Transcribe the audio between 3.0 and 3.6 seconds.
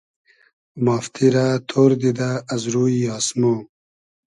آسمۉ